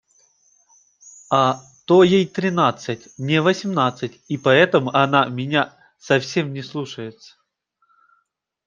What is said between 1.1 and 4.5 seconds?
А то ей тринадцать, мне– восемнадцать, и